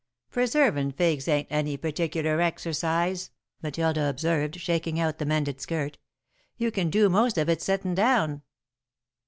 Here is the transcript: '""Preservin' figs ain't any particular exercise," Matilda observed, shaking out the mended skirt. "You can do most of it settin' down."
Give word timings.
'""Preservin' 0.31 0.91
figs 0.93 1.27
ain't 1.27 1.47
any 1.51 1.77
particular 1.77 2.41
exercise," 2.41 3.29
Matilda 3.61 4.09
observed, 4.09 4.59
shaking 4.59 4.99
out 4.99 5.19
the 5.19 5.27
mended 5.27 5.61
skirt. 5.61 5.99
"You 6.57 6.71
can 6.71 6.89
do 6.89 7.07
most 7.07 7.37
of 7.37 7.47
it 7.49 7.61
settin' 7.61 7.93
down." 7.93 8.41